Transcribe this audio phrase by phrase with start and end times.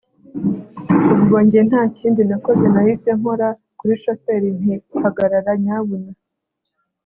[1.13, 6.11] ubwonjye ntakindi nakoze nahise nkora kuri shoferi nti hagarara nyabuna